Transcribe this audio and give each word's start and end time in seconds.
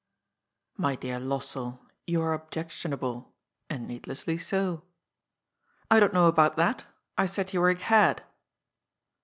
*'My 0.79 0.95
dear 0.95 1.19
Lossell, 1.19 1.77
you 2.07 2.23
are 2.23 2.33
objectionable. 2.33 3.35
And 3.69 3.87
need 3.87 4.05
lessly 4.07 4.41
so."" 4.41 4.81
I 5.91 5.99
don't 5.99 6.11
know 6.11 6.25
about 6.25 6.55
that. 6.55 6.87
I 7.19 7.27
said 7.27 7.53
you 7.53 7.59
were 7.61 7.69
a 7.69 7.75
cad." 7.75 8.23